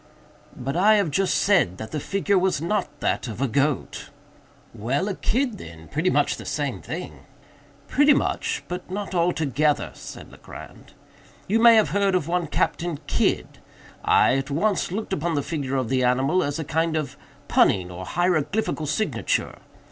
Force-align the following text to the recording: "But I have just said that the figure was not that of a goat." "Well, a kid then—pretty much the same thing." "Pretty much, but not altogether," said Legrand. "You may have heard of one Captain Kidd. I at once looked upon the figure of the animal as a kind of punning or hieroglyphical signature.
"But 0.55 0.75
I 0.75 0.95
have 0.95 1.11
just 1.11 1.35
said 1.35 1.77
that 1.77 1.91
the 1.91 1.99
figure 1.99 2.39
was 2.39 2.59
not 2.59 3.01
that 3.01 3.27
of 3.27 3.39
a 3.39 3.47
goat." 3.47 4.09
"Well, 4.73 5.07
a 5.07 5.13
kid 5.13 5.59
then—pretty 5.59 6.09
much 6.09 6.37
the 6.37 6.43
same 6.45 6.81
thing." 6.81 7.19
"Pretty 7.87 8.15
much, 8.15 8.63
but 8.67 8.89
not 8.89 9.13
altogether," 9.13 9.91
said 9.93 10.31
Legrand. 10.31 10.93
"You 11.47 11.59
may 11.59 11.75
have 11.75 11.89
heard 11.89 12.15
of 12.15 12.27
one 12.27 12.47
Captain 12.47 12.97
Kidd. 13.05 13.59
I 14.03 14.37
at 14.39 14.49
once 14.49 14.91
looked 14.91 15.13
upon 15.13 15.35
the 15.35 15.43
figure 15.43 15.75
of 15.75 15.87
the 15.89 16.03
animal 16.03 16.41
as 16.43 16.57
a 16.57 16.63
kind 16.63 16.97
of 16.97 17.15
punning 17.47 17.91
or 17.91 18.03
hieroglyphical 18.03 18.87
signature. 18.87 19.59